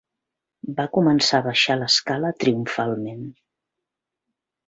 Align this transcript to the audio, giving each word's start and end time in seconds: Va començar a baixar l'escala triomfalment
Va 0.79 0.85
començar 0.95 1.41
a 1.41 1.45
baixar 1.49 1.75
l'escala 1.81 2.33
triomfalment 2.45 3.23